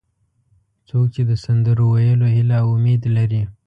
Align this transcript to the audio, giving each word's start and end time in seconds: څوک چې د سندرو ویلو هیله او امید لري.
څوک 0.87 1.05
چې 1.15 1.21
د 1.29 1.31
سندرو 1.43 1.85
ویلو 1.93 2.27
هیله 2.35 2.55
او 2.63 2.67
امید 2.77 3.01
لري. 3.17 3.41